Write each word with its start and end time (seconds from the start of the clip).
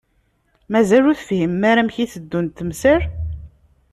Mazal 0.71 1.03
ur 1.09 1.17
tefhimem 1.17 1.63
ara 1.71 1.79
amek 1.81 1.97
i 2.03 2.05
teddunt 2.13 2.55
temsal. 2.57 3.01